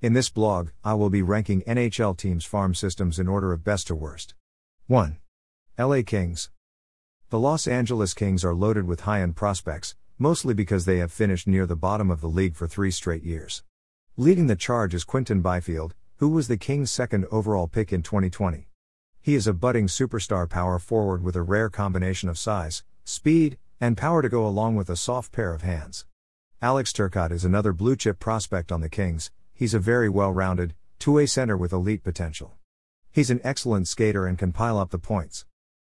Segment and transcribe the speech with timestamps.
[0.00, 3.88] In this blog, I will be ranking NHL teams' farm systems in order of best
[3.88, 4.32] to worst.
[4.86, 5.18] 1.
[5.76, 6.50] LA Kings.
[7.30, 11.48] The Los Angeles Kings are loaded with high end prospects, mostly because they have finished
[11.48, 13.64] near the bottom of the league for three straight years.
[14.16, 18.68] Leading the charge is Quinton Byfield, who was the Kings' second overall pick in 2020.
[19.20, 23.96] He is a budding superstar power forward with a rare combination of size, speed, and
[23.96, 26.06] power to go along with a soft pair of hands.
[26.62, 30.72] Alex Turcotte is another blue chip prospect on the Kings, he's a very well rounded,
[31.00, 32.54] two way center with elite potential.
[33.10, 35.46] He's an excellent skater and can pile up the points.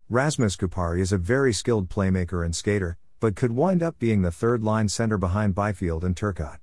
[0.08, 4.32] Rasmus Kupari is a very skilled playmaker and skater, but could wind up being the
[4.32, 6.60] third line center behind Byfield and Turcotte.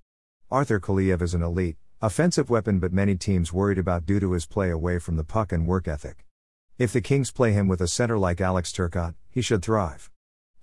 [0.50, 4.48] Arthur Kaliyev is an elite, offensive weapon, but many teams worried about due to his
[4.48, 6.26] play away from the puck and work ethic.
[6.80, 10.10] If the Kings play him with a center like Alex Turcotte, he should thrive.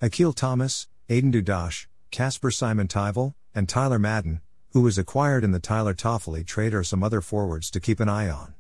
[0.01, 4.41] Akil Thomas, Aidan Dudas, Casper Simon Tyval, and Tyler Madden,
[4.73, 8.09] who was acquired in the Tyler Toffoli trade or some other forwards to keep an
[8.09, 8.55] eye on.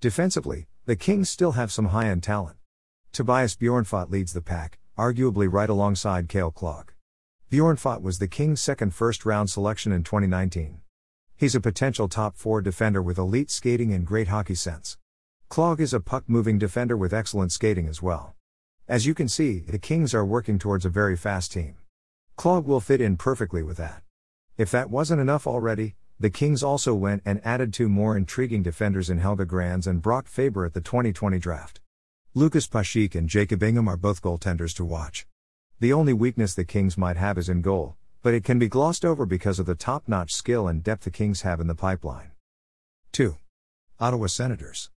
[0.00, 2.56] Defensively, the Kings still have some high end talent.
[3.12, 6.94] Tobias Bjornfot leads the pack, arguably right alongside Cale Clague.
[7.50, 10.80] Bjornfot was the Kings' second first round selection in 2019.
[11.36, 14.96] He's a potential top four defender with elite skating and great hockey sense.
[15.50, 18.34] Clague is a puck moving defender with excellent skating as well.
[18.88, 21.76] As you can see, the Kings are working towards a very fast team.
[22.36, 24.02] Clague will fit in perfectly with that.
[24.60, 29.08] If that wasn't enough already, the Kings also went and added two more intriguing defenders
[29.08, 31.80] in Helge Grans and Brock Faber at the 2020 draft.
[32.34, 35.26] Lucas Paschik and Jacob Ingham are both goaltenders to watch.
[35.78, 39.02] The only weakness the Kings might have is in goal, but it can be glossed
[39.02, 42.32] over because of the top notch skill and depth the Kings have in the pipeline.
[43.12, 43.38] 2.
[43.98, 44.90] Ottawa Senators.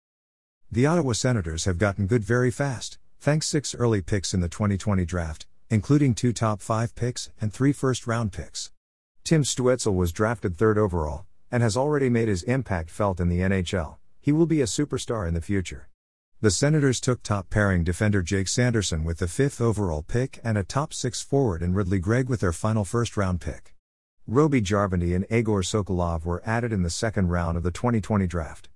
[0.70, 5.06] The Ottawa Senators have gotten good very fast, thanks six early picks in the 2020
[5.06, 8.73] draft, including two top five picks and three first round picks.
[9.24, 13.40] Tim Stützle was drafted third overall, and has already made his impact felt in the
[13.40, 13.96] NHL.
[14.20, 15.88] He will be a superstar in the future.
[16.42, 20.64] The Senators took top pairing defender Jake Sanderson with the fifth overall pick and a
[20.64, 23.74] top six forward in Ridly Greig with their final first round pick.
[24.28, 28.68] Roby Järventie and Egor Sokolov were added in the second round of the 2020 draft.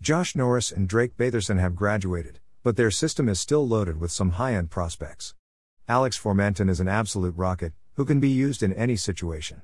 [0.00, 4.32] Josh Norris and Drake Batherson have graduated, but their system is still loaded with some
[4.32, 5.34] high end prospects.
[5.88, 9.62] Alex Formenton is an absolute rocket, who can be used in any situation.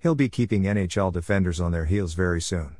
[0.00, 2.76] He'll be keeping NHL defenders on their heels very soon.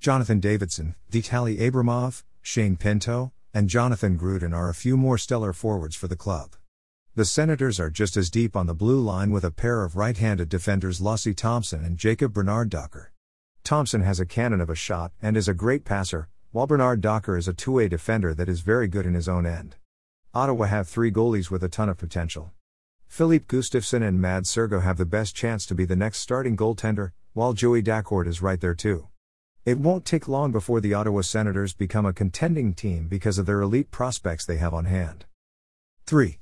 [0.00, 5.94] Jonathan Davidsson, Vitaly Abramov, Shane Pinto, and Jonathan Gruden are a few more stellar forwards
[5.94, 6.56] for the club.
[7.14, 10.16] The Senators are just as deep on the blue line with a pair of right
[10.16, 13.12] handed defenders Lassi Thompson and Jacob Bernard Docker.
[13.62, 17.36] Thompson has a cannon of a shot and is a great passer, while Bernard Docker
[17.36, 19.76] is a two way defender that is very good in his own end.
[20.32, 22.52] Ottawa have three goalies with a ton of potential.
[23.06, 27.12] Filip Gustavsson and Mads Søgaard have the best chance to be the next starting goaltender,
[27.32, 29.08] while Joey Daccord is right there too.
[29.64, 33.60] It won't take long before the Ottawa Senators become a contending team because of their
[33.60, 35.24] elite prospects they have on hand.
[36.06, 36.38] 3.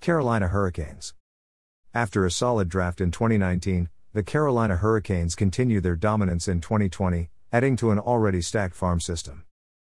[0.00, 1.14] Carolina Hurricanes.
[1.94, 7.76] After a solid draft in 2019, the Carolina Hurricanes continue their dominance in 2020, adding
[7.76, 9.44] to an already stacked farm system.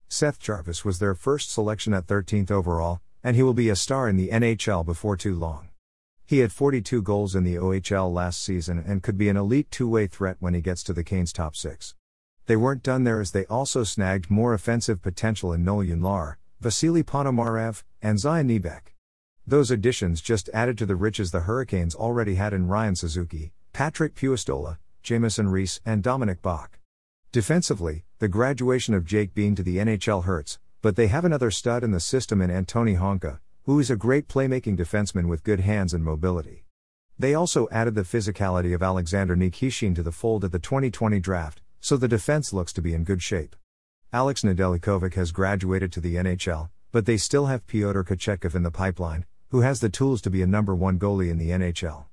[0.08, 4.08] Seth Jarvis was their first selection at 13th overall, and he will be a star
[4.08, 5.69] in the NHL before too long.
[6.30, 9.90] He had 42 goals in the OHL last season and could be an elite two
[9.90, 11.96] way threat when he gets to the Canes' top six.
[12.46, 17.02] They weren't done there as they also snagged more offensive potential in Noel Gunler, Vasily
[17.02, 18.94] Ponomarev, and Zion Nybeck.
[19.48, 24.14] Those additions just added to the riches the Hurricanes already had in Ryan Suzuki, Patrick
[24.14, 26.78] Puistola, Jamieson Rees, and Dominik Bokk.
[27.32, 31.84] Defensively, the graduation of Jake Bean to the NHL hurts, but they have another stud
[31.84, 35.94] in the system in Anttoni Honka, who is a great playmaking defenseman with good hands
[35.94, 36.66] and mobility.
[37.20, 41.62] They also added the physicality of Alexander Nikishin to the fold at the 2020 draft,
[41.80, 43.56] so the defense looks to be in good shape.
[44.12, 48.72] Alex Nedeljkovic has graduated to the NHL, but they still have Pyotr Kochetkov in the
[48.72, 52.06] pipeline, who has the tools to be a number one goalie in the NHL.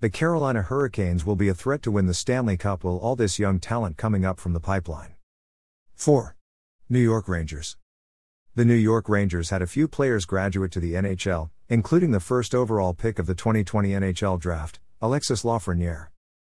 [0.00, 3.38] The Carolina Hurricanes will be a threat to win the Stanley Cup with all this
[3.38, 5.14] young talent coming up from the pipeline.
[5.94, 6.34] 4.
[6.88, 7.76] New York Rangers.
[8.56, 12.54] The New York Rangers had a few players graduate to the NHL, including the first
[12.54, 16.06] overall pick of the 2020 NHL draft, Alexis Lafreniere.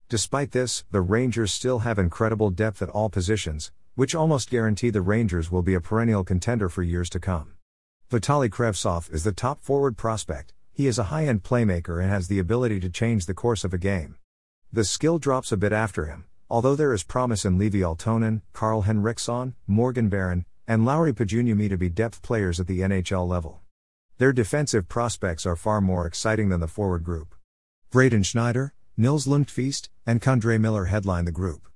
[0.10, 5.04] Despite this, the Rangers still have incredible depth at all positions, which almost guarantee the
[5.04, 7.54] Rangers will be a perennial contender for years to come.
[8.10, 12.28] Vitali Kravtsov is the top forward prospect, he is a high end playmaker and has
[12.28, 14.16] the ability to change the course of a game.
[14.74, 18.82] The skill drops a bit after him, although there is promise in Leevi Aaltonen, Karl
[18.82, 23.60] Henriksson, Morgan Barron, and Lauri Pajuniemi to be depth players at the NHL level.
[24.20, 27.36] Their defensive prospects are far more exciting than the forward group.
[27.90, 31.68] Braden Schneider, Nils Lundkvist, and K'Andre Miller headline the group.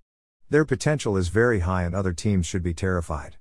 [0.50, 3.36] Their potential is very high and other teams should be terrified.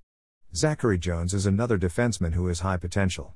[0.57, 3.35] Zachary Jones is another defenseman who has high potential.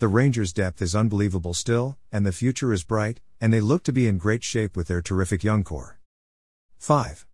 [0.00, 3.92] The Rangers' depth is unbelievable still, and the future is bright, and they look to
[3.92, 6.00] be in great shape with their terrific young core.
[6.78, 7.24] 5.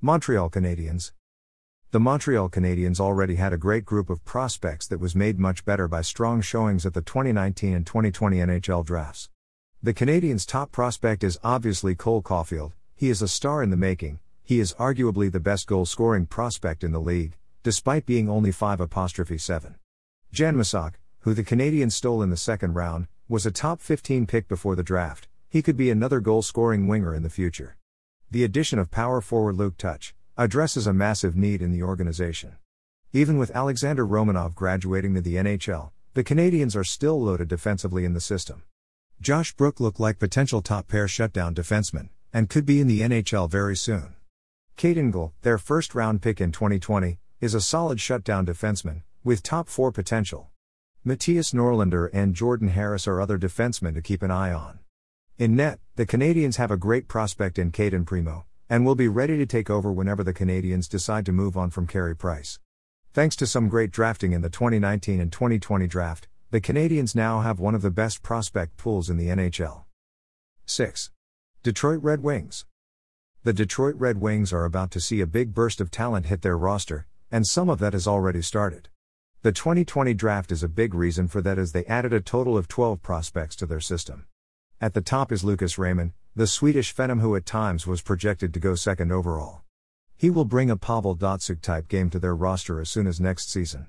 [0.00, 1.10] Montreal Canadiens.
[1.92, 5.88] The Montreal Canadiens already had a great group of prospects that was made much better
[5.88, 9.28] by strong showings at the 2019 and 2020 NHL drafts.
[9.82, 14.20] The Canadiens' top prospect is obviously Cole Caufield, he is a star in the making,
[14.42, 18.80] he is arguably the best goal scoring prospect in the league, despite being only 5
[18.80, 19.74] apostrophe 7.
[20.32, 24.48] Jan Mysak, who the Canadiens stole in the second round, was a top 15 pick
[24.48, 25.28] before the draft.
[25.50, 27.76] He could be another goal scoring winger in the future.
[28.30, 32.56] The addition of power forward Luke Tuch addresses a massive need in the organization.
[33.12, 38.14] Even with Alexander Romanov graduating to the NHL, the Canadiens are still loaded defensively in
[38.14, 38.62] the system.
[39.20, 43.50] Josh Brook looked like potential top pair shutdown defenseman, and could be in the NHL
[43.50, 44.14] very soon.
[44.76, 49.68] Kaiden Guhle, their first round pick in 2020, is a solid shutdown defenseman, with top
[49.68, 50.48] 4 potential.
[51.06, 54.78] Mattias Norlinder and Jordan Harris are other defensemen to keep an eye on.
[55.38, 59.36] In net, the Canadiens have a great prospect in Cayden Primeau, and will be ready
[59.36, 62.58] to take over whenever the Canadiens decide to move on from Carey Price.
[63.12, 67.60] Thanks to some great drafting in the 2019 and 2020 draft, the Canadiens now have
[67.60, 69.84] one of the best prospect pools in the NHL.
[70.66, 71.10] 6.
[71.62, 72.66] Detroit Red Wings.
[73.44, 76.56] The Detroit Red Wings are about to see a big burst of talent hit their
[76.56, 78.88] roster, and some of that has already started.
[79.42, 82.68] The 2020 draft is a big reason for that as they added a total of
[82.68, 84.26] 12 prospects to their system.
[84.80, 88.60] At the top is Lucas Raymond, the Swedish Phenom who at times was projected to
[88.60, 89.60] go second overall.
[90.16, 93.50] He will bring a Pavel Datsyuk type game to their roster as soon as next
[93.50, 93.88] season.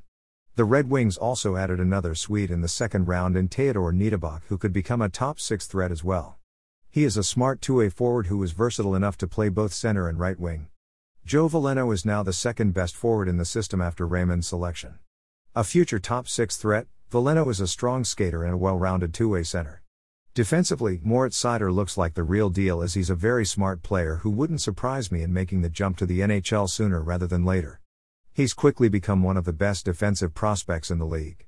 [0.55, 4.57] The Red Wings also added another Swede in the second round in Theodor Niederbach who
[4.57, 6.35] could become a top 6 threat as well.
[6.91, 10.19] He is a smart two-way forward who is versatile enough to play both center and
[10.19, 10.67] right wing.
[11.25, 14.95] Joe Veleno is now the second best forward in the system after Raymond's selection.
[15.55, 19.29] A future top 6 threat, Veleno is a strong skater and a well rounded two
[19.29, 19.82] way center.
[20.35, 24.31] Defensively, Moritz Seider looks like the real deal as he's a very smart player who
[24.31, 27.79] wouldn't surprise me in making the jump to the NHL sooner rather than later.
[28.33, 31.45] He's quickly become one of the best defensive prospects in the league.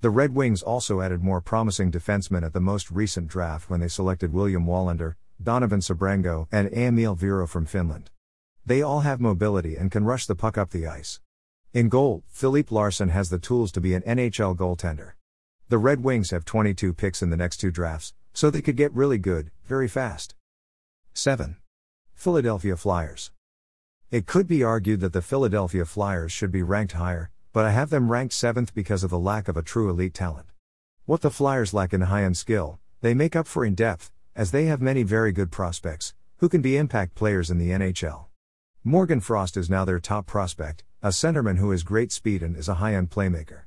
[0.00, 3.86] The Red Wings also added more promising defensemen at the most recent draft when they
[3.86, 8.10] selected William Wallinder, Donovan Sebrango, and Emil Viro from Finland.
[8.66, 11.20] They all have mobility and can rush the puck up the ice.
[11.72, 15.12] In goal, Filip Larsson has the tools to be an NHL goaltender.
[15.68, 18.92] The Red Wings have 22 picks in the next two drafts, so they could get
[18.92, 20.34] really good, very fast.
[21.14, 21.56] 7.
[22.12, 23.30] Philadelphia Flyers.
[24.10, 27.90] It could be argued that the Philadelphia Flyers should be ranked higher, but I have
[27.90, 30.46] them ranked 7th because of the lack of a true elite talent.
[31.06, 34.50] What the Flyers lack in high end skill, they make up for in depth, as
[34.50, 38.26] they have many very good prospects, who can be impact players in the NHL.
[38.82, 42.68] Morgan Frost is now their top prospect, a centerman who has great speed and is
[42.68, 43.62] a high end playmaker.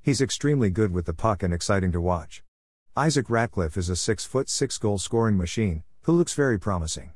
[0.00, 2.42] He's extremely good with the puck and exciting to watch.
[2.98, 7.10] Isaac Ratcliffe is a 6 foot 6 goal scoring machine, who looks very promising.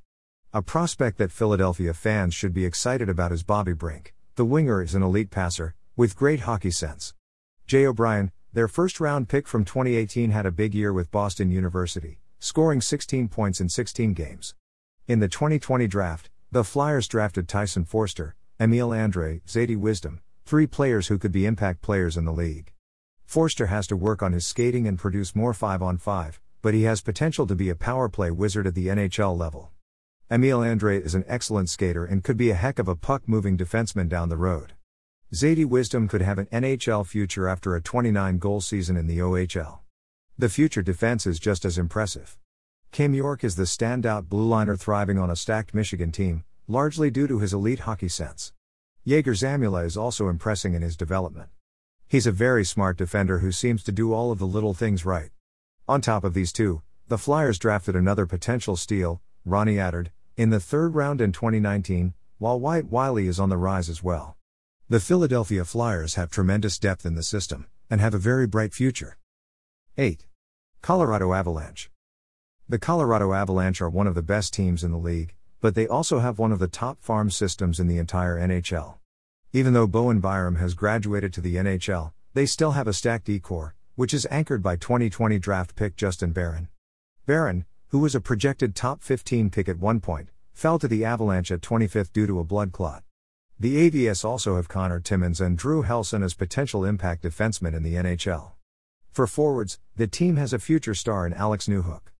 [0.52, 4.12] A prospect that Philadelphia fans should be excited about is Bobby Brink.
[4.34, 7.14] The winger is an elite passer, with great hockey sense.
[7.66, 12.20] Jay O'Brien, their first round pick from 2018, had a big year with Boston University,
[12.40, 14.54] scoring 16 points in 16 games.
[15.08, 21.06] In the 2020 draft, the Flyers drafted Tyson Foerster, Emil Andrae, Zayde Wisdom, three players
[21.06, 22.70] who could be impact players in the league.
[23.30, 26.82] Foerster has to work on his skating and produce more 5 on 5, but he
[26.82, 29.70] has potential to be a power play wizard at the NHL level.
[30.28, 33.56] Emil Andrae is an excellent skater and could be a heck of a puck moving
[33.56, 34.72] defenseman down the road.
[35.32, 39.78] Zayde Wisdom could have an NHL future after a 29 goal season in the OHL.
[40.36, 42.36] The future defense is just as impressive.
[42.90, 47.28] Cam York is the standout blue liner thriving on a stacked Michigan team, largely due
[47.28, 48.52] to his elite hockey sense.
[49.06, 51.50] Egor Zamula is also impressing in his development.
[52.10, 55.30] He's a very smart defender who seems to do all of the little things right.
[55.86, 60.58] On top of these two, the Flyers drafted another potential steal, Ronnie Attard, in the
[60.58, 64.36] third round in 2019, while Wyatte Wylie is on the rise as well.
[64.88, 69.16] The Philadelphia Flyers have tremendous depth in the system, and have a very bright future.
[69.96, 70.26] 8.
[70.82, 71.92] Colorado Avalanche.
[72.68, 76.18] The Colorado Avalanche are one of the best teams in the league, but they also
[76.18, 78.99] have one of the top farm systems in the entire NHL.
[79.52, 83.40] Even though Bowen Byram has graduated to the NHL, they still have a stacked E
[83.40, 86.68] core, which is anchored by 2020 draft pick Justin Barron.
[87.26, 91.50] Barron, who was a projected top 15 pick at one point, fell to the Avalanche
[91.50, 93.02] at 25th due to a blood clot.
[93.58, 97.94] The AVS also have Connor Timmins and Drew Helleson as potential impact defensemen in the
[97.94, 98.52] NHL.
[99.10, 102.12] For forwards, the team has a future star in Alex Newhook.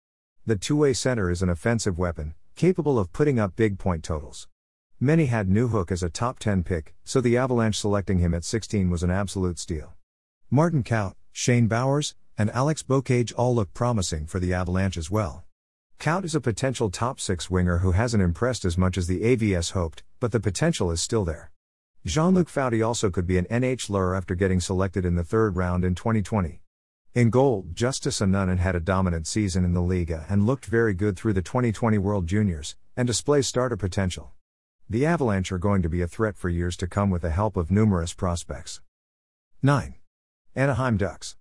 [0.46, 4.49] The two way center is an offensive weapon, capable of putting up big point totals.
[5.02, 8.90] Many had Newhook as a top 10 pick, so the Avalanche selecting him at 16
[8.90, 9.95] was an absolute steal.
[10.50, 15.45] Martin Kaut, Shane Bowers, and Alex Beaucage all look promising for the Avalanche as well.
[15.99, 19.73] Kaut is a potential top 6 winger who hasn't impressed as much as the AVS
[19.73, 21.50] hoped, but the potential is still there.
[22.04, 25.83] Jean Luc Foudy also could be an NHLer after getting selected in the third round
[25.83, 26.61] in 2020.
[27.14, 31.16] In goal, Justus Annunen had a dominant season in the Liiga and looked very good
[31.16, 34.35] through the 2020 World Juniors, and displays starter potential.
[34.92, 37.56] The Avalanche are going to be a threat for years to come with the help
[37.56, 38.80] of numerous prospects.
[39.62, 39.94] 9.
[40.56, 41.37] Anaheim Ducks.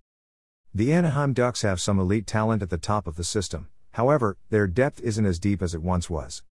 [0.72, 4.68] The Anaheim Ducks have some elite talent at the top of the system, however, their
[4.68, 6.44] depth isn't as deep as it once was.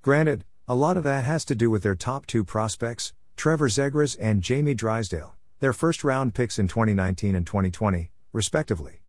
[0.00, 4.16] Granted, a lot of that has to do with their top two prospects, Trevor Zegras
[4.18, 9.02] and Jamie Drysdale, their first round picks in 2019 and 2020, respectively.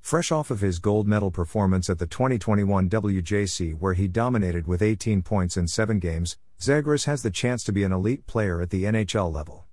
[0.00, 4.82] Fresh off of his gold medal performance at the 2021 WJC, where he dominated with
[4.82, 8.70] 18 points in seven games, Zegras has the chance to be an elite player at
[8.70, 9.64] the NHL level.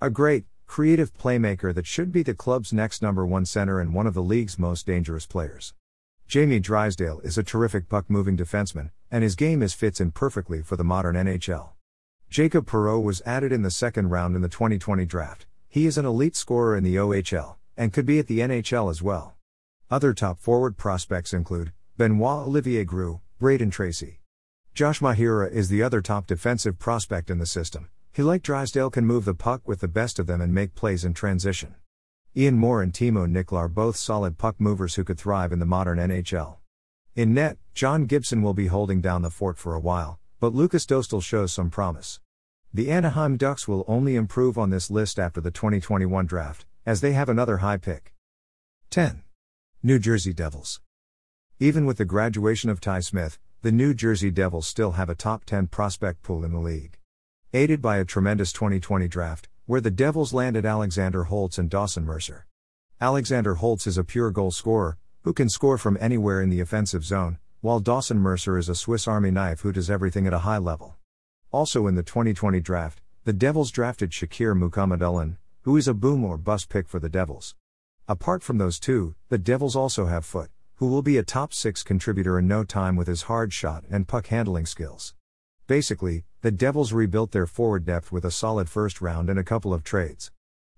[0.00, 4.06] A great, creative playmaker that should be the club's next number one center and one
[4.06, 5.74] of the league's most dangerous players.
[6.26, 10.62] Jamie Drysdale is a terrific puck moving defenseman, and his game is fits in perfectly
[10.62, 11.72] for the modern NHL.
[12.30, 15.44] Jacob Perreault was added in the second round in the 2020 draft.
[15.68, 19.02] He is an elite scorer in the OHL, and could be at the NHL as
[19.02, 19.34] well.
[19.90, 24.19] Other top forward prospects include Benoit Olivier Groulx, Brayden Tracey.
[24.72, 27.90] Josh Mahura is the other top defensive prospect in the system.
[28.12, 31.04] He, like Drysdale, can move the puck with the best of them and make plays
[31.04, 31.74] in transition.
[32.36, 35.66] Ian Moore and Thimo Nickl are both solid puck movers who could thrive in the
[35.66, 36.58] modern NHL.
[37.16, 40.86] In net, John Gibson will be holding down the fort for a while, but Lukas
[40.86, 42.20] Dostal shows some promise.
[42.72, 47.12] The Anaheim Ducks will only improve on this list after the 2021 draft, as they
[47.12, 48.14] have another high pick.
[48.90, 49.24] 10.
[49.82, 50.80] New Jersey Devils.
[51.58, 55.44] Even with the graduation of Ty Smith, the New Jersey Devils still have a top
[55.44, 56.96] 10 prospect pool in the league.
[57.52, 62.46] Aided by a tremendous 2020 draft, where the Devils landed Alexander Holtz and Dawson Mercer.
[63.02, 67.04] Alexander Holtz is a pure goal scorer, who can score from anywhere in the offensive
[67.04, 70.56] zone, while Dawson Mercer is a Swiss Army knife who does everything at a high
[70.56, 70.96] level.
[71.52, 76.38] Also in the 2020 draft, the Devils drafted Shakir Mukhamadullin, who is a boom or
[76.38, 77.54] bust pick for the Devils.
[78.08, 80.48] Apart from those two, the Devils also have Foote,
[80.80, 84.08] who will be a top 6 contributor in no time with his hard shot and
[84.08, 85.12] puck handling skills.
[85.66, 89.74] Basically, the Devils rebuilt their forward depth with a solid first round and a couple
[89.74, 90.30] of trades.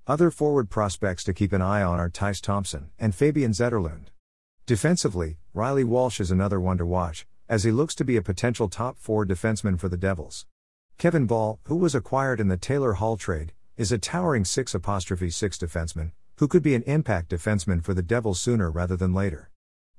[0.09, 4.07] Other forward prospects to keep an eye on are Tyce Thompson and Fabian Zetterlund.
[4.67, 8.69] Defensively, Reilly Walsh is another one to watch, as he looks to be a potential
[8.69, 10.47] top 4 defenseman for the Devils.
[10.99, 15.31] Kevin Bahl, who was acquired in the Taylor Hall trade, is a towering 6 apostrophe
[15.31, 19.52] 6 defenseman, who could be an impact defenseman for the Devils sooner rather than later.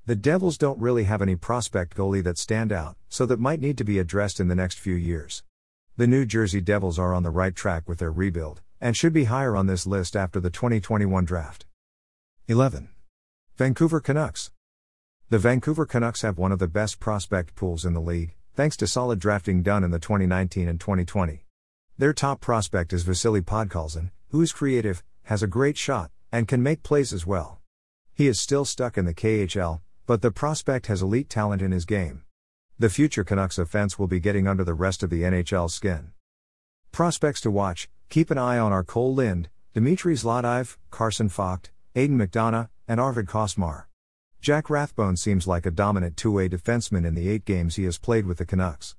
[0.06, 3.78] The Devils don't really have any prospect goalie that stand out, so that might need
[3.78, 5.42] to be addressed in the next few years.
[5.96, 9.24] The New Jersey Devils are on the right track with their rebuild, and should be
[9.24, 11.64] higher on this list after the 2021 draft.
[12.48, 12.90] 11.
[13.56, 14.50] Vancouver Canucks.
[15.30, 18.86] The Vancouver Canucks have one of the best prospect pools in the league, thanks to
[18.86, 21.46] solid drafting done in the 2019 and 2020.
[21.96, 26.62] Their top prospect is Vasily Podkolzin, who is creative, has a great shot, and can
[26.62, 27.62] make plays as well.
[28.12, 31.84] He is still stuck in the KHL, but the prospect has elite talent in his
[31.84, 32.24] game.
[32.78, 36.12] The future Canucks offense will be getting under the rest of the NHL skin.
[36.92, 42.18] Prospects to watch keep an eye on our Kole Lind, Dmitry Zlodeyev, Carson Focht, Aidan
[42.18, 43.84] McDonough, and Arvid Costmar.
[44.40, 47.98] Jack Rathbone seems like a dominant two way defenseman in the eight games he has
[47.98, 48.94] played with the Canucks.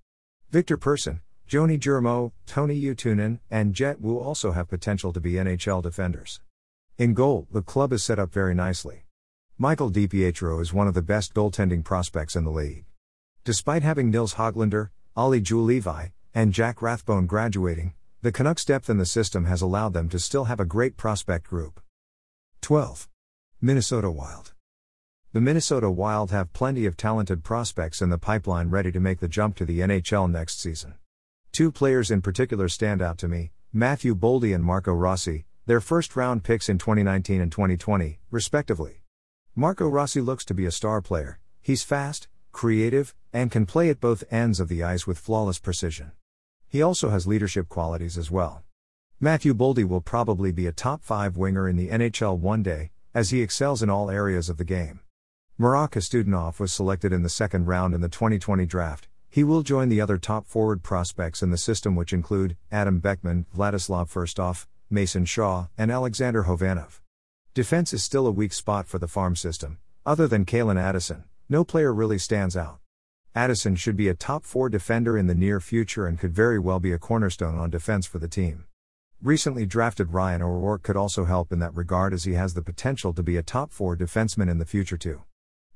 [0.50, 5.84] Victor Persson, Joni Jurmo, Tony Utunen, and Jett Woo also have potential to be NHL
[5.84, 6.42] defenders.
[6.98, 9.05] In goal, the club is set up very nicely.
[9.58, 12.84] Michael DiPietro is one of the best goaltending prospects in the league.
[13.46, 19.06] Despite having Nils Hoglander, Olli Juolevi, and Jack Rathbone graduating, the Canucks' depth in the
[19.06, 21.80] system has allowed them to still have a great prospect group.
[22.64, 23.08] 12.
[23.62, 24.52] Minnesota Wild.
[25.32, 29.30] The Minnesota Wild have plenty of talented prospects in the pipeline ready to make the
[29.30, 30.96] jump to the NHL next season.
[31.54, 36.18] Two players in particular stand out to me Matthew Boldy and Marco Rossi, their first
[36.18, 39.05] round picks in 2019 and 2020, respectively.
[39.58, 44.02] Marco Rossi looks to be a star player, he's fast, creative, and can play at
[44.02, 46.12] both ends of the ice with flawless precision.
[46.68, 48.64] He also has leadership qualities as well.
[49.18, 53.30] Matthew Boldy will probably be a top 5 winger in the NHL one day, as
[53.30, 55.00] he excels in all areas of the game.
[55.58, 59.08] Marat Khusnutdinov was selected in the second round in the 2020 draft.
[59.30, 63.46] He will join the other top forward prospects in the system, which include Adam Beckman,
[63.56, 67.00] Vladislav Firstov, Mason Shaw, and Alexander Khovanov.
[67.56, 69.78] Defense is still a weak spot for the farm system.
[70.06, 72.80] Other than Calen Addison, no player really stands out.
[73.34, 76.82] Addison should be a top 4 defender in the near future and could very well
[76.82, 78.66] be a cornerstone on defense for the team.
[79.22, 83.14] Recently drafted Ryan O'Rourke could also help in that regard as he has the potential
[83.14, 85.24] to be a top 4 defenseman in the future too.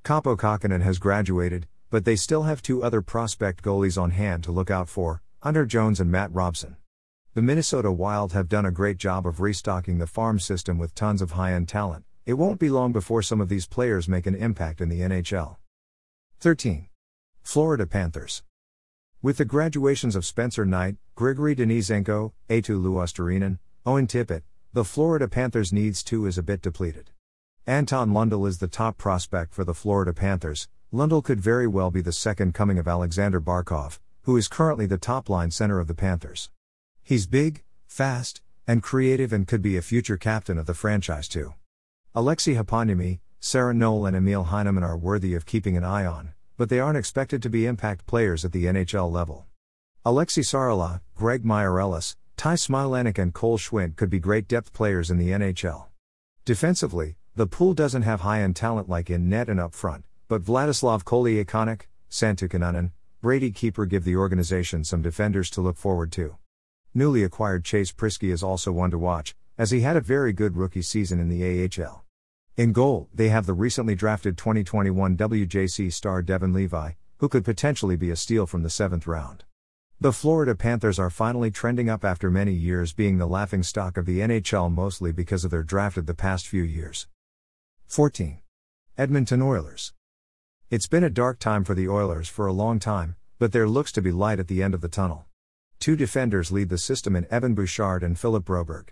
[0.03, 4.51] Kaapo Kähkönen has graduated, but they still have two other prospect goalies on hand to
[4.51, 6.75] look out for, Hunter Jones and Matt Robson.
[7.35, 11.21] The Minnesota Wild have done a great job of restocking the farm system with tons
[11.21, 12.03] of high end talent.
[12.25, 15.57] It won't be long before some of these players make an impact in the NHL.
[16.39, 16.89] 13.
[17.43, 18.41] Florida Panthers.
[19.21, 24.41] With the graduations of Spencer Knight, Grigory Denisenko, Eetu Luostarinen, Owen Tippett,
[24.73, 27.11] the Florida Panthers' needs too is a bit depleted.
[27.67, 30.67] Anton Lundell is the top prospect for the Florida Panthers.
[30.91, 34.97] Lundell could very well be the second coming of Alexander Barkov, who is currently the
[34.97, 36.49] top line center of the Panthers.
[37.09, 41.55] He's big, fast, and creative and could be a future captain of the franchise too.
[42.15, 46.67] Aleksi Heponiemi, Serron Noel, and Emil Heineman are worthy of keeping an eye on but
[46.67, 49.45] they aren't expected to be impact players at the NHL level.
[50.05, 55.17] Aleksi Saarela, Greg Meireles, Ty Smilanic, and Cole Schwindt could be great depth players in
[55.17, 55.85] the NHL.
[56.43, 60.43] Defensively, the pool doesn't have high end talent like in net and up front, but
[60.43, 66.38] Vladislav Kolyachonok, Santtu Kinnunen, Brady Keeper give the organization some defenders to look forward to.
[66.93, 70.57] Newly acquired Chase Priskie is also one to watch, as he had a very good
[70.57, 72.03] rookie season in the AHL.
[72.57, 77.95] In goal, they have the recently drafted 2021 WJC star Devon Levi, who could potentially
[77.95, 79.43] be a steal from the seventh round.
[80.01, 84.07] The Florida Panthers are finally trending up after many years being the laughing stock of
[84.07, 87.07] the NHL mostly because of their drafted the past few years.
[87.85, 88.39] 14.
[88.97, 89.93] Edmonton Oilers.
[90.71, 93.91] It's been a dark time for the Oilers for a long time, but there looks
[93.91, 95.27] to be light at the end of the tunnel.
[95.79, 98.89] Two defenders lead the system in Evan Bouchard and Philip Broberg.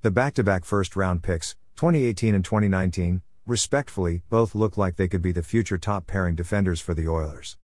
[0.00, 5.08] The back to back first round picks, 2018 and 2019, respectfully, both look like they
[5.08, 7.58] could be the future top pairing defenders for the Oilers.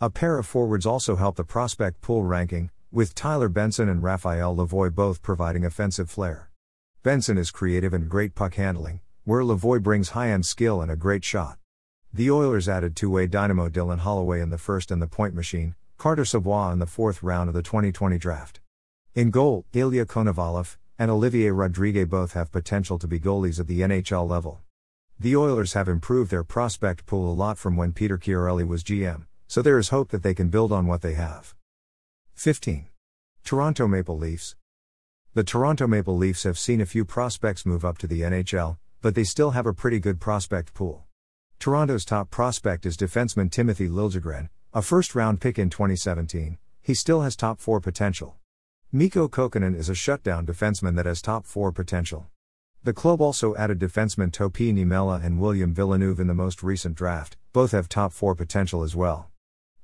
[0.00, 4.54] A pair of forwards also help the prospect pool ranking, with Tyler Benson and Raphael
[4.54, 6.48] Lavoie both providing offensive flair.
[7.02, 10.96] Benson is creative and great puck handling, where Lavoie brings high end skill and a
[10.96, 11.58] great shot.
[12.14, 15.74] The Oilers added two way dynamo Dylan Holloway in the first and the point machine,
[16.02, 18.60] Carter Savoie in the fourth round of the 2020 draft.
[19.14, 23.82] In goal, Ilya Konovalov, and Olivier Rodriguez both have potential to be goalies at the
[23.82, 24.62] NHL level.
[25.20, 29.26] The Oilers have improved their prospect pool a lot from when Peter Chiarelli was GM,
[29.46, 31.54] so there is hope that they can build on what they have.
[32.34, 32.88] 15.
[33.44, 34.56] Toronto Maple Leafs.
[35.34, 39.14] The Toronto Maple Leafs have seen a few prospects move up to the NHL, but
[39.14, 41.04] they still have a pretty good prospect pool.
[41.60, 46.56] Toronto's top prospect is defenseman Timothy Liljegren, a first round pick in 2017.
[46.80, 48.36] He still has top 4 potential.
[48.90, 52.28] Mikko Kokkonen is a shutdown defenseman that has top 4 potential.
[52.82, 57.36] The club also added defensemen Topi Niemela and William Villeneuve in the most recent draft,
[57.52, 59.28] both have top 4 potential as well.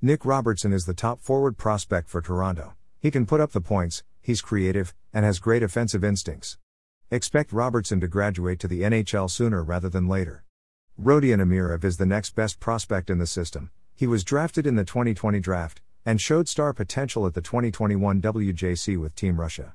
[0.00, 2.72] Nick Robertson is the top forward prospect for Toronto.
[2.98, 6.56] He can put up the points, he's creative, and has great offensive instincts.
[7.10, 10.44] Expect Robertson to graduate to the NHL sooner rather than later.
[10.98, 13.70] Rodion Amirov is the next best prospect in the system.
[13.98, 18.96] He was drafted in the 2020 draft, and showed star potential at the 2021 WJC
[18.96, 19.74] with Team Russia.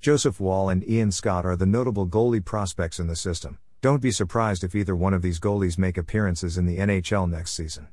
[0.00, 3.58] Joseph Woll and Ian Scott are the notable goalie prospects in the system.
[3.80, 7.52] Don't be surprised if either one of these goalies make appearances in the NHL next
[7.52, 7.86] season.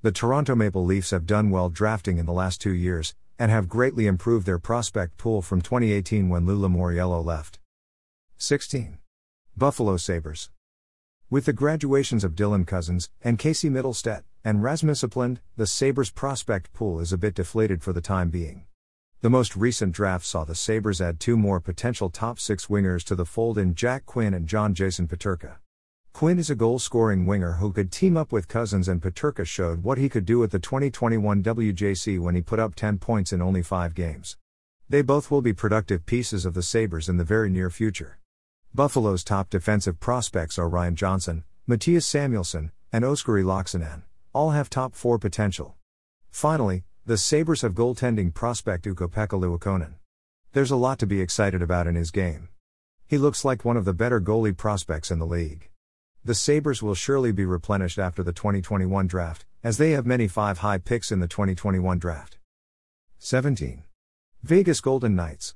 [0.00, 3.68] The Toronto Maple Leafs have done well drafting in the last two years, and have
[3.68, 7.58] greatly improved their prospect pool from 2018 when Lou Lamoriello left.
[8.38, 8.98] 16.
[9.56, 10.50] Buffalo Sabres.
[11.28, 16.72] With the graduations of Dylan Cozens and Casey Mittelstadt and Rasmus Asplund, the Sabres prospect
[16.72, 18.64] pool is a bit deflated for the time being.
[19.20, 23.16] The most recent draft saw the Sabres add two more potential top six wingers to
[23.16, 25.56] the fold in Jack Quinn and John Jason Peterka.
[26.12, 29.82] Quinn is a goal scoring winger who could team up with Cozens, and Peterka showed
[29.82, 33.42] what he could do at the 2021 WJC when he put up 10 points in
[33.42, 34.36] only five games.
[34.88, 38.20] They both will be productive pieces of the Sabres in the very near future.
[38.72, 44.02] Buffalo's top defensive prospects are Ryan Johnson, Mattias Samuelsson, and Oskari Laaksonen.
[44.36, 45.76] All have top 4 potential.
[46.30, 49.94] Finally, the Sabres have goaltending prospect Ukko-Pekka
[50.52, 52.50] There's a lot to be excited about in his game.
[53.06, 55.70] He looks like one of the better goalie prospects in the league.
[56.22, 60.58] The Sabres will surely be replenished after the 2021 draft, as they have many 5
[60.58, 62.36] high picks in the 2021 draft.
[63.18, 63.84] 17.
[64.42, 65.54] Vegas Golden Knights.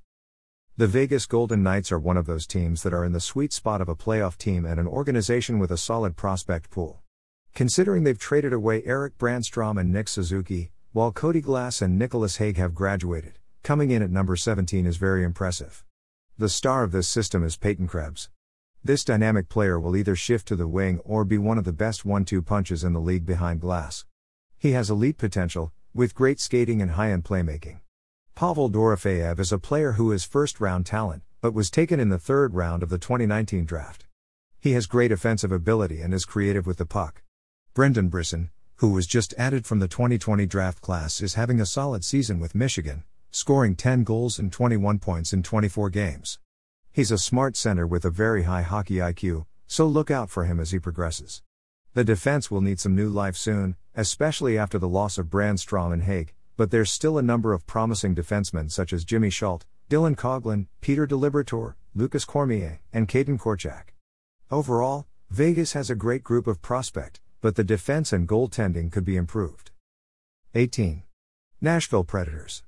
[0.78, 3.82] The Vegas Golden Knights are one of those teams that are in the sweet spot
[3.82, 6.99] of a playoff team and an organization with a solid prospect pool.
[7.54, 12.56] Considering they've traded away Eric Brannstrom and Nick Suzuki, while Cody Glass and Nicholas Hague
[12.56, 15.84] have graduated, coming in at number 17 is very impressive.
[16.38, 18.30] The star of this system is Peyton Krebs.
[18.82, 22.04] This dynamic player will either shift to the wing or be one of the best
[22.04, 24.06] one two punches in the league behind Glass.
[24.56, 27.80] He has elite potential, with great skating and high end playmaking.
[28.34, 32.18] Pavel Dorofeyev is a player who is first round talent, but was taken in the
[32.18, 34.06] third round of the 2019 draft.
[34.58, 37.22] He has great offensive ability and is creative with the puck.
[37.72, 42.04] Brendan Brisson, who was just added from the 2020 draft class, is having a solid
[42.04, 46.40] season with Michigan, scoring 10 goals and 21 points in 24 games.
[46.90, 50.59] He's a smart center with a very high hockey IQ, so look out for him
[50.59, 51.42] as he progresses.
[51.94, 56.02] The defense will need some new life soon, especially after the loss of Brannstrom and
[56.02, 60.66] Hague, but there's still a number of promising defensemen such as Jimmy Schuldt, Dylan Coghlan,
[60.80, 63.90] Peter DiLiberatore, Lucas Cormier, and Kaedan Korczak.
[64.50, 69.16] Overall, Vegas has a great group of prospect, but the defense and goaltending could be
[69.16, 69.70] improved.
[70.55, 71.03] 18.
[71.61, 72.62] Nashville Predators.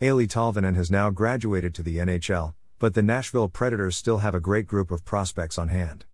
[0.00, 4.40] Eeli Tolvanen has now graduated to the NHL, but the Nashville Predators still have a
[4.40, 6.04] great group of prospects on hand.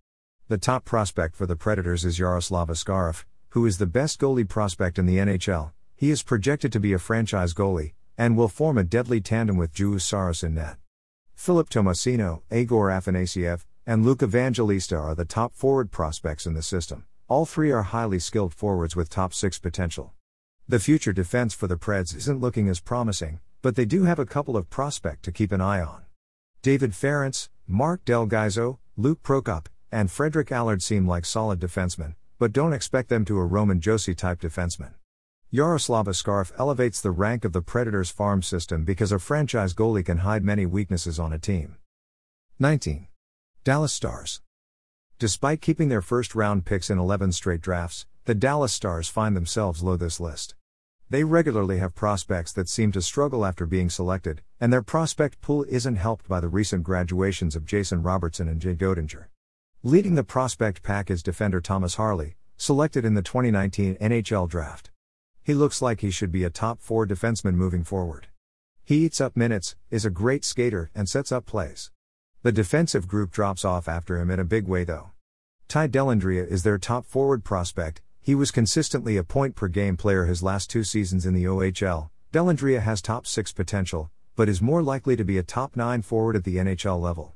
[0.47, 4.97] The top prospect for the Predators is Yaroslav Askarov, who is the best goalie prospect
[4.97, 5.71] in the NHL.
[5.95, 9.73] He is projected to be a franchise goalie, and will form a deadly tandem with
[9.73, 10.77] Juuse Saros in net.
[11.35, 17.05] Philip Tomasino, Egor Afanasiev, and Luke Evangelista are the top forward prospects in the system.
[17.29, 20.13] All three are highly skilled forwards with top six potential.
[20.67, 24.25] The future defense for the Preds isn't looking as promising, but they do have a
[24.25, 26.03] couple of prospect to keep an eye on.
[26.61, 32.51] David Farrance, Mark Del Gaizo, Luke Prokop, and Frederick Allard seem like solid defensemen, but
[32.51, 34.93] don't expect them to a Roman Josi type defenseman.
[35.49, 40.19] Yaroslav Askarov elevates the rank of the Predators farm system because a franchise goalie can
[40.19, 41.77] hide many weaknesses on a team.
[42.59, 43.07] 19.
[43.63, 44.42] Dallas Stars.
[45.19, 49.83] Despite keeping their first round picks in 11 straight drafts, the Dallas Stars find themselves
[49.83, 50.55] low this list.
[51.09, 55.65] They regularly have prospects that seem to struggle after being selected, and their prospect pool
[55.69, 59.25] isn't helped by the recent graduations of Jason Robertson and Jay Oettinger.
[59.83, 64.89] Leading the prospect pack is defender Thomas Harley, selected in the 2019 NHL draft.
[65.43, 68.27] He looks like he should be a top four defenseman moving forward.
[68.83, 71.91] He eats up minutes, is a great skater, and sets up plays.
[72.43, 75.11] The defensive group drops off after him in a big way though.
[75.69, 80.25] Ty Dellandrea is their top forward prospect, he was consistently a point per game player
[80.25, 82.09] his last two seasons in the OHL.
[82.33, 86.35] Dellandrea has top 6 potential, but is more likely to be a top 9 forward
[86.35, 87.33] at the NHL level.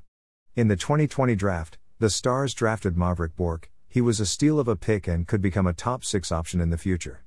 [0.54, 4.76] In the 2020 draft, the Stars drafted Maverick Bourque, he was a steal of a
[4.76, 7.24] pick and could become a top 6 option in the future.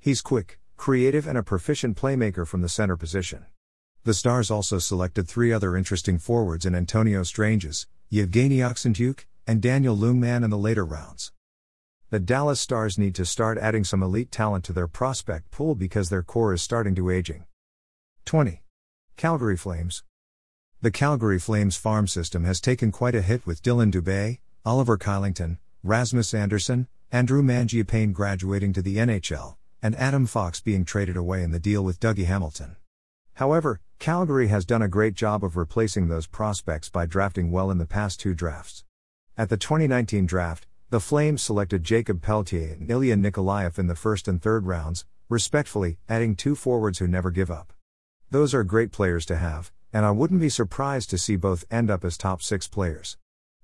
[0.00, 3.46] He's quick, creative, and a proficient playmaker from the center position.
[4.02, 9.94] The Stars also selected three other interesting forwards in Antonio Stranges, Yevgeny Oksentyuk, and Daniel
[9.94, 11.32] Ljungman in the later rounds.
[12.08, 16.08] The Dallas Stars need to start adding some elite talent to their prospect pool because
[16.08, 17.44] their core is starting to aging.
[18.24, 18.62] 20.
[19.18, 20.02] Calgary Flames.
[20.80, 25.58] The Calgary Flames farm system has taken quite a hit with Dillon Dubé, Oliver Kylington,
[25.82, 31.50] Rasmus Andersson, Andrew Mangiapane graduating to the NHL, and Adam Fox being traded away in
[31.50, 32.76] the deal with Dougie Hamilton.
[33.40, 37.78] However, Calgary has done a great job of replacing those prospects by drafting well in
[37.78, 38.84] the past two drafts.
[39.34, 44.28] At the 2019 draft, the Flames selected Jacob Pelletier and Ilya Nikolaev in the first
[44.28, 47.72] and third rounds, respectfully, adding two forwards who never give up.
[48.30, 51.90] Those are great players to have, and I wouldn't be surprised to see both end
[51.90, 53.16] up as top six players.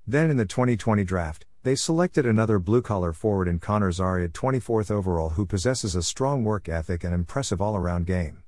[0.06, 4.32] Then in the 2020 draft, they selected another blue collar forward in Connor Zary at
[4.32, 8.42] 24th overall who possesses a strong work ethic and impressive all around game.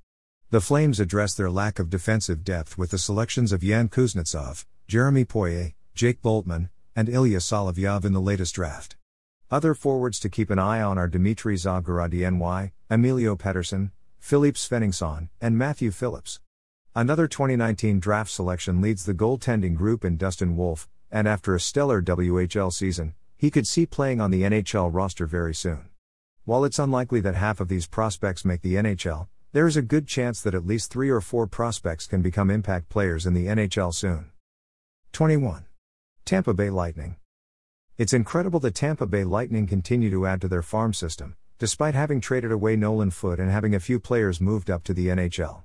[0.51, 5.27] The Flames address their lack of defensive depth with the selections of Yan Kuznetsov, Jeremy
[5.27, 8.97] Poirier, Jake Boltman, and Ilya Solovyov in the latest draft.
[9.51, 15.59] Other forwards to keep an eye on are Dmitry Zagorodny, Emilio Pettersson, Philippe Svenningsson, and
[15.59, 16.41] Matthew Phillips.
[16.95, 22.01] Another 2019 draft selection leads the goaltending group in Dustin Wolf, and after a stellar
[22.01, 25.91] WHL season, he could see playing on the NHL roster very soon.
[26.47, 30.07] While it's unlikely that half of these prospects make the NHL, there is a good
[30.07, 33.95] chance that at least three or four prospects can become impact players in the NHL
[33.95, 34.31] soon.
[35.13, 35.65] 21.
[36.27, 37.17] Tampa Bay Lightning.
[37.97, 42.21] It's incredible that Tampa Bay Lightning continue to add to their farm system, despite having
[42.21, 45.63] traded away Nolan Foote and having a few players moved up to the NHL.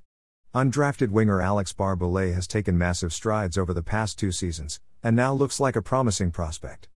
[0.56, 5.34] Undrafted winger Alex Barré-Boulet has taken massive strides over the past two seasons, and now
[5.34, 6.88] looks like a promising prospect.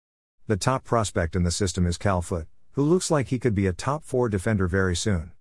[0.46, 3.66] The top prospect in the system is Cal Foote, who looks like he could be
[3.66, 5.32] a top four defender very soon.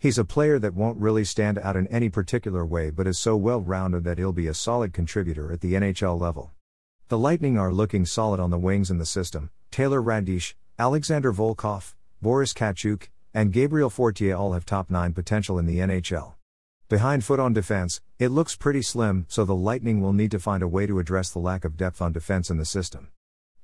[0.00, 3.36] He's a player that won't really stand out in any particular way but is so
[3.36, 6.52] well rounded that he'll be a solid contributor at the NHL level.
[7.08, 9.50] The Lightning are looking solid on the wings in the system.
[9.72, 15.66] Taylor Raddysh, Alexander Volkov, Boris Katchouk, and Gabriel Fortier all have top 9 potential in
[15.66, 16.34] the NHL.
[16.88, 20.62] Behind Foote on defense, it looks pretty slim, so the Lightning will need to find
[20.62, 23.08] a way to address the lack of depth on defense in the system.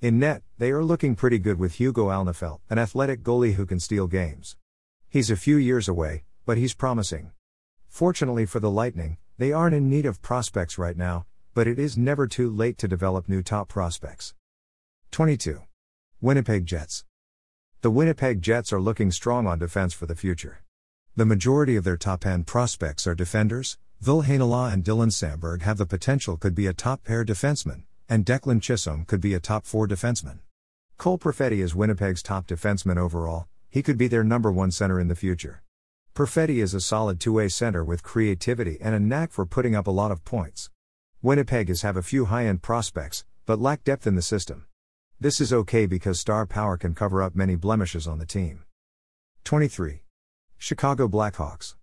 [0.00, 3.78] In net, they are looking pretty good with Hugo Alnefelt, an athletic goalie who can
[3.78, 4.56] steal games.
[5.14, 7.30] He's a few years away, but he's promising.
[7.86, 11.24] Fortunately for the Lightning, they aren't in need of prospects right now,
[11.54, 14.34] but it is never too late to develop new top prospects.
[15.12, 15.60] 22.
[16.20, 17.04] Winnipeg Jets.
[17.82, 20.64] The Winnipeg Jets are looking strong on defense for the future.
[21.14, 23.78] The majority of their top end prospects are defenders.
[24.00, 28.26] Ville Heinola and Dylan Samberg have the potential could be a top pair defenseman, and
[28.26, 30.40] Declan Chisholm could be a top four defenseman.
[30.98, 35.08] Cole Perfetti is Winnipeg's top defenseman overall, he could be their number one center in
[35.08, 35.60] the future.
[36.14, 39.88] Perfetti is a solid two way center with creativity and a knack for putting up
[39.88, 40.70] a lot of points.
[41.22, 44.66] Winnipeg is have a few high end prospects, but lack depth in the system.
[45.18, 48.62] This is okay because star power can cover up many blemishes on the team.
[49.42, 50.04] 23.
[50.56, 51.74] Chicago Blackhawks.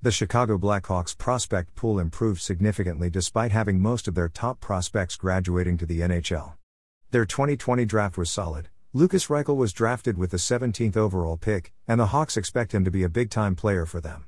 [0.00, 5.76] The Chicago Blackhawks prospect pool improved significantly despite having most of their top prospects graduating
[5.76, 6.54] to the NHL.
[7.10, 8.70] Their 2020 draft was solid.
[8.92, 12.90] Lukas Reichel was drafted with the 17th overall pick, and the Hawks expect him to
[12.90, 14.26] be a big time player for them.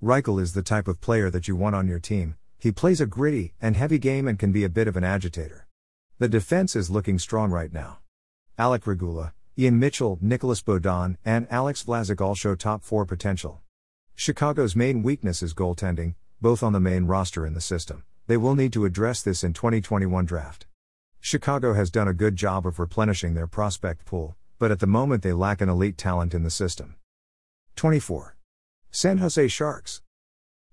[0.00, 3.06] Reichel is the type of player that you want on your team, he plays a
[3.06, 5.66] gritty and heavy game and can be a bit of an agitator.
[6.20, 7.98] The defense is looking strong right now.
[8.56, 13.60] Alec Regula, Ian Mitchell, Nicholas Beaudin, and Alex Vlasic all show top 4 potential.
[14.14, 18.04] Chicago's main weakness is goaltending, both on the main roster and the system.
[18.28, 20.66] They will need to address this in 2021 draft.
[21.26, 25.24] Chicago has done a good job of replenishing their prospect pool, but at the moment
[25.24, 26.94] they lack an elite talent in the system.
[27.74, 28.36] 24.
[28.92, 30.02] San Jose Sharks.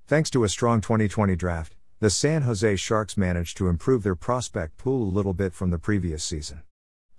[0.05, 4.77] Thanks to a strong 2020 draft, the San Jose Sharks managed to improve their prospect
[4.77, 6.61] pool a little bit from the previous season.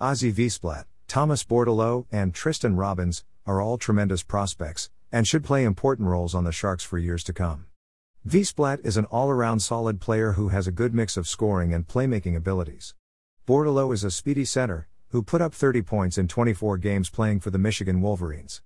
[0.01, 6.09] Ozzy Wiesblatt, Thomas Bordeleau, and Tristan Robbins are all tremendous prospects and should play important
[6.09, 7.67] roles on the Sharks for years to come.
[8.25, 11.89] Wiesblatt is an all around solid player who has a good mix of scoring and
[11.89, 12.95] playmaking abilities.
[13.47, 17.51] Bordeleau is a speedy center who put up 30 points in 24 games playing for
[17.51, 18.63] the Michigan Wolverines.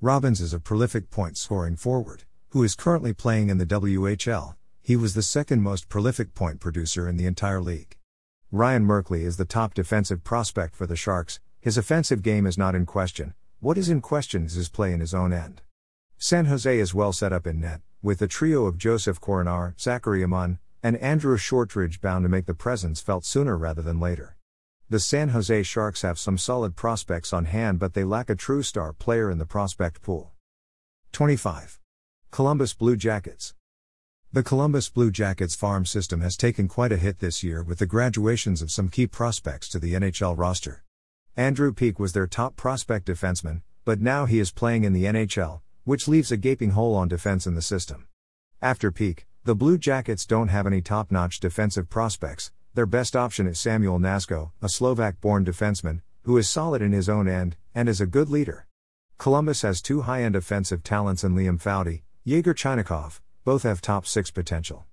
[0.00, 4.94] Robbins is a prolific point scoring forward who is currently playing in the WHL he
[4.94, 7.96] was the second most prolific point producer in the entire league.
[8.52, 12.76] Ryan Merkley is the top defensive prospect for the Sharks, his offensive game is not
[12.76, 15.60] in question, what is in question is his play in his own end.
[16.18, 20.22] San Jose is well set up in net, with the trio of Josef Korenar, Zachary
[20.22, 24.36] Aman, and Andrew Shortridge bound to make the presence felt sooner rather than later.
[24.88, 28.62] The San Jose Sharks have some solid prospects on hand, but they lack a true
[28.62, 30.32] star player in the prospect pool.
[31.12, 31.78] 25.
[32.30, 33.54] Columbus Blue Jackets.
[34.32, 37.86] The Columbus Blue Jackets farm system has taken quite a hit this year with the
[37.86, 40.84] graduations of some key prospects to the NHL roster.
[41.36, 45.60] Andrew Peeke was their top prospect defenseman, but now he is playing in the NHL,
[45.84, 48.06] which leaves a gaping hole on defense in the system.
[48.62, 52.52] After Peeke, the Blue Jackets don't have any top notch defensive prospects.
[52.74, 57.08] Their best option is Samuel Knazko, a Slovak born defenseman, who is solid in his
[57.08, 58.66] own end and is a good leader.
[59.16, 64.06] Columbus has two high end offensive talents in Liam Foudy, Yegor Chinakhov, both have top
[64.06, 64.84] 6 potential.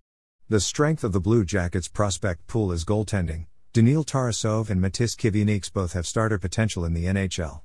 [0.48, 3.48] The strength of the Blue Jackets prospect pool is goaltending.
[3.74, 7.64] Daniil Tarasov and Matis Kivlenieks both have starter potential in the NHL.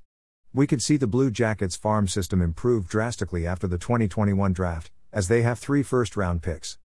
[0.53, 5.29] We could see the Blue Jackets farm system improve drastically after the 2021 draft, as
[5.29, 6.79] they have three first round picks.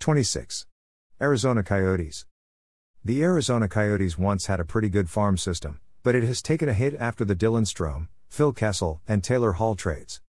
[0.00, 0.66] 26.
[1.20, 2.26] Arizona Coyotes.
[3.04, 6.74] The Arizona Coyotes once had a pretty good farm system, but it has taken a
[6.74, 10.20] hit after the Dylan Strome, Phil Kessel, and Taylor Hall trades.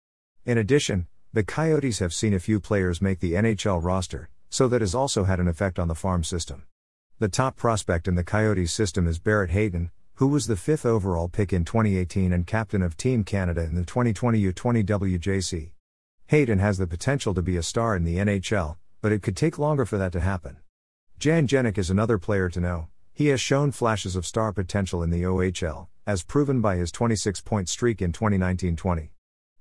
[0.45, 4.81] In addition, the Coyotes have seen a few players make the NHL roster, so that
[4.81, 6.63] has also had an effect on the farm system.
[7.19, 11.27] The top prospect in the Coyotes system is Barrett Hayton, who was the fifth overall
[11.27, 15.71] pick in 2018 and captain of Team Canada in the 2020 U20 WJC.
[16.27, 19.57] Hayton has the potential to be a star in the NHL, but it could take
[19.57, 20.57] longer for that to happen.
[21.17, 22.89] Jan Jenik is another player to know.
[23.13, 27.39] He has shown flashes of star potential in the OHL, as proven by his 26
[27.41, 29.11] point streak in 2019 20.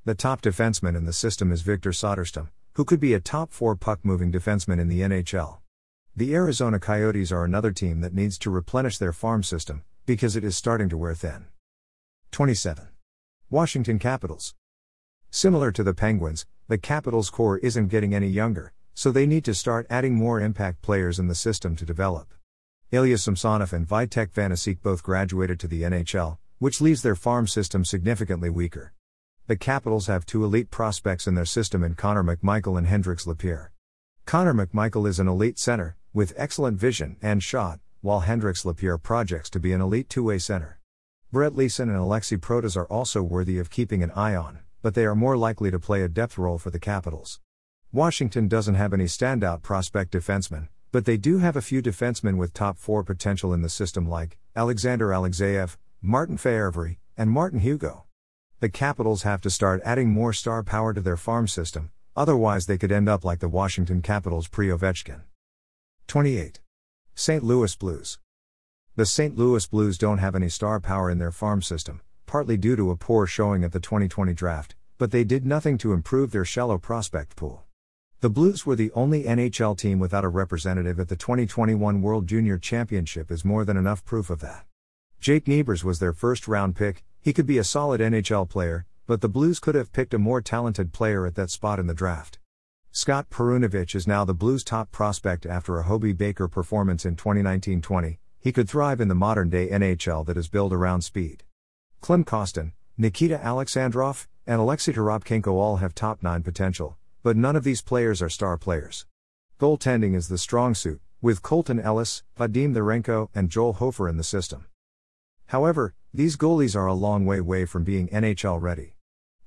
[0.05, 3.77] The top defenseman in the system is Victor Soderstrom, who could be a top 4
[3.77, 5.59] puck moving defenseman in the NHL.
[6.17, 10.43] The Arizona Coyotes are another team that needs to replenish their farm system, because it
[10.43, 11.47] is starting to wear thin.
[12.33, 12.89] 27.
[13.51, 14.53] Washington Capitals.
[15.37, 19.53] Similar to the Penguins, the Capitals core isn't getting any younger, so they need to
[19.53, 22.33] start adding more impact players in the system to develop.
[22.91, 27.85] Ilya Samsonov and Vitek Vanecek both graduated to the NHL, which leaves their farm system
[27.85, 28.95] significantly weaker.
[29.47, 33.73] The Capitals have two elite prospects in their system in Connor McMichael and Hendrix Lapierre.
[34.25, 39.51] Connor McMichael is an elite center, with excellent vision and shot, while Hendrix Lapierre projects
[39.51, 40.81] to be an elite two way center.
[41.31, 45.05] Brett Leason and Alexi Protas are also worthy of keeping an eye on, but they
[45.05, 47.41] are more likely to play a depth role for the Capitals.
[47.91, 52.55] Washington doesn't have any standout prospect defensemen, but they do have a few defensemen with
[52.55, 58.05] top four potential in the system like Alexander Alexeyev, Martin Fehervary, and Martin Hugo.
[58.61, 62.79] The Capitals have to start adding more star power to their farm system, otherwise, they
[62.79, 65.23] could end up like the Washington Capitals pre Ovechkin.
[66.07, 66.61] 28.
[67.17, 67.43] St.
[67.43, 68.21] Louis Blues.
[68.95, 69.37] The St.
[69.37, 72.97] Louis Blues don't have any star power in their farm system, partly due to a
[72.97, 77.37] poor showing at the 2020 draft, but they did nothing to improve their shallow prospect
[77.37, 77.65] pool.
[78.21, 82.59] The Blues were the only NHL team without a representative at the 2021 World Junior
[82.59, 84.65] Championship is more than enough proof of that.
[85.21, 89.21] Jake Neighbours was their first round pick, he could be a solid NHL player, but
[89.21, 92.39] the Blues could have picked a more talented player at that spot in the draft.
[92.91, 97.83] Scott Perunovich is now the Blues' top prospect after a Hobey Baker performance in 2019
[97.83, 98.19] 20.
[98.39, 101.45] He could thrive in the modern day NHL that is built around speed.
[102.01, 107.65] Klim Kostin, Nikita Alexandrov, and Alexei Toropchenko all have top 9 potential, but none of
[107.65, 109.07] these players are star players.
[109.59, 114.25] Goaltending is the strong suit, with Colton Ellis, Vadim Zherenko, and Joel Hofer in the
[114.25, 114.67] system.
[115.47, 118.95] However, these goalies are a long way away from being NHL ready.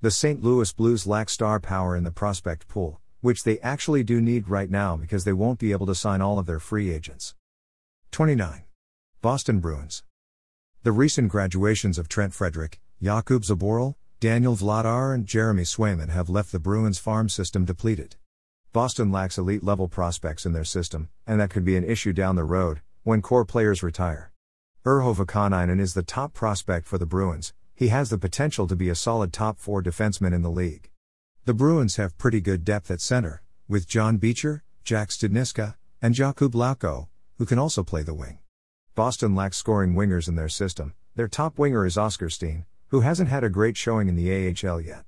[0.01, 0.43] The St.
[0.43, 4.69] Louis Blues lack star power in the prospect pool, which they actually do need right
[4.69, 7.35] now because they won't be able to sign all of their free agents.
[8.11, 8.63] 29.
[9.21, 10.03] Boston Bruins.
[10.83, 16.51] The recent graduations of Trent Frederic, Jakub Zboril, Daniel Vladar, and Jeremy Swayman have left
[16.51, 18.17] the Bruins farm system depleted.
[18.73, 22.35] Boston lacks elite level prospects in their system, and that could be an issue down
[22.35, 24.33] the road when core players retire.
[24.85, 28.89] Urho Vaakanainen is the top prospect for the Bruins, he has the potential to be
[28.89, 30.89] a solid top four defenseman in the league.
[31.45, 36.51] The Bruins have pretty good depth at center, with John Beecher, Jack Studnicka, and Jakub
[36.51, 38.39] Lauko, who can also play the wing.
[38.95, 40.93] Boston lacks scoring wingers in their system.
[41.15, 44.81] Their top winger is Oskar Steen, who hasn't had a great showing in the AHL
[44.81, 45.05] yet.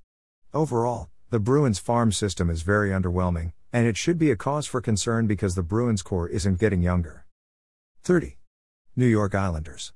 [0.53, 4.81] Overall, the Bruins farm system is very underwhelming, and it should be a cause for
[4.81, 7.25] concern because the Bruins core isn't getting younger.
[8.03, 8.37] 30.
[8.95, 9.93] New York Islanders.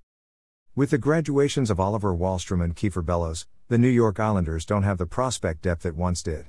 [0.75, 4.97] With the graduations of Oliver Wahlstrom and Kiefer Bellows, the New York Islanders don't have
[4.97, 6.47] the prospect depth it once did.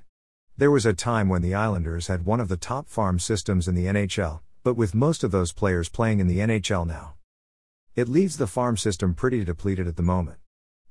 [0.56, 3.74] There was a time when the Islanders had one of the top farm systems in
[3.74, 7.14] the NHL, but with most of those players playing in the NHL now.
[7.94, 10.38] It leaves the farm system pretty depleted at the moment.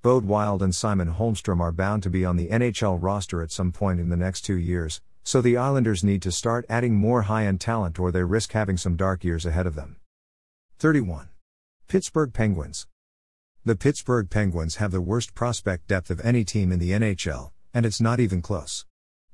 [0.06, 3.72] Bode Wilde and Simon Holmstrom are bound to be on the NHL roster at some
[3.72, 7.48] point in the next two years, so the Islanders need to start adding more high
[7.48, 9.96] end talent or they risk having some dark years ahead of them.
[10.78, 11.30] 31.
[11.88, 12.86] Pittsburgh Penguins.
[13.66, 17.84] The Pittsburgh Penguins have the worst prospect depth of any team in the NHL, and
[17.84, 18.86] it's not even close.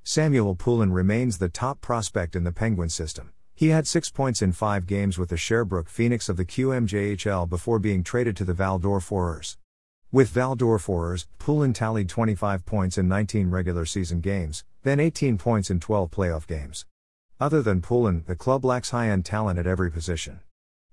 [0.06, 4.54] Samuel Poulin remains the top prospect in the Penguin system, he had six points in
[4.54, 9.00] five games with the Sherbrooke Phoenix of the QMJHL before being traded to the Val-d'Or
[9.00, 9.58] Foreurs.
[10.14, 15.70] With Val-d'Or Foreurs, Poulin tallied 25 points in 19 regular season games, then 18 points
[15.70, 16.86] in 12 playoff games.
[17.40, 20.42] Other than Poulin, the club lacks high-end talent at every position.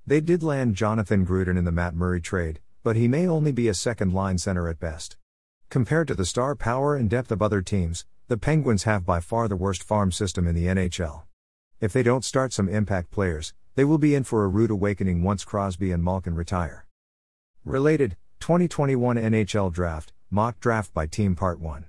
[0.07, 3.67] They did land Jonathan Gruden in the Matt Murray trade, but he may only be
[3.67, 5.17] a second line center at best.
[5.69, 9.49] Compared to the star power and depth of other teams, the Penguins have by far
[9.49, 11.23] the worst farm system in the NHL.
[11.81, 15.25] If they don't start some impact players, they will be in for a rude awakening
[15.25, 16.87] once Crosby and Malkin retire.
[17.65, 21.89] Related 2021 NHL Draft, Mock Draft by Team Part 1.